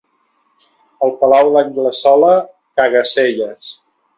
[1.07, 2.33] Al Palau d'Anglesola,
[2.81, 3.73] caga-selles.